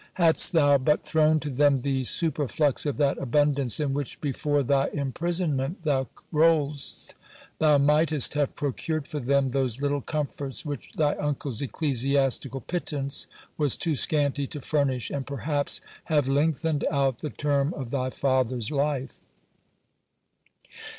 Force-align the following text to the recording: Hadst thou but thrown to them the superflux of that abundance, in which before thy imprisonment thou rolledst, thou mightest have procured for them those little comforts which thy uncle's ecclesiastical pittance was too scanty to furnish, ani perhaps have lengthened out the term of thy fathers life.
Hadst 0.15 0.53
thou 0.53 0.79
but 0.79 1.03
thrown 1.03 1.39
to 1.41 1.49
them 1.51 1.81
the 1.81 2.01
superflux 2.01 2.87
of 2.87 2.97
that 2.97 3.19
abundance, 3.19 3.79
in 3.79 3.93
which 3.93 4.19
before 4.19 4.63
thy 4.63 4.87
imprisonment 4.87 5.83
thou 5.83 6.07
rolledst, 6.33 7.13
thou 7.59 7.77
mightest 7.77 8.33
have 8.33 8.55
procured 8.55 9.05
for 9.05 9.19
them 9.19 9.49
those 9.49 9.79
little 9.79 10.01
comforts 10.01 10.65
which 10.65 10.91
thy 10.93 11.13
uncle's 11.17 11.61
ecclesiastical 11.61 12.61
pittance 12.61 13.27
was 13.59 13.75
too 13.77 13.95
scanty 13.95 14.47
to 14.47 14.59
furnish, 14.59 15.11
ani 15.11 15.23
perhaps 15.23 15.81
have 16.05 16.27
lengthened 16.27 16.83
out 16.89 17.19
the 17.19 17.29
term 17.29 17.71
of 17.75 17.91
thy 17.91 18.09
fathers 18.09 18.71
life. 18.71 19.27